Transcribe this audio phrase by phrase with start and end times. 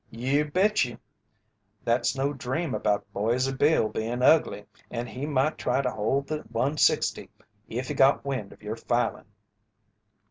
[0.09, 0.97] "You bet you!
[1.83, 6.37] That's no dream about Boise Bill bein' ugly, and he might try to hold the
[6.37, 7.29] 160
[7.69, 9.25] if he got wind of your filing."